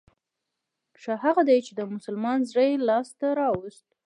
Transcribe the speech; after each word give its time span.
ښه 1.01 1.13
هغه 1.23 1.41
دی 1.49 1.59
چې 1.67 1.71
د 1.75 1.81
مسلمان 1.93 2.39
زړه 2.49 2.63
يې 2.69 2.75
لاس 2.89 3.09
ته 3.19 3.27
راووست. 3.39 3.87